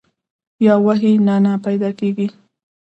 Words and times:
یا 0.65 0.75
وحي 0.85 1.11
نه 1.27 1.35
نۀ 1.43 1.53
پېدا 1.65 1.89
کيږي 1.99 2.27